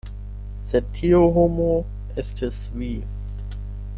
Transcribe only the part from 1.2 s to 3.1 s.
homo estis vi.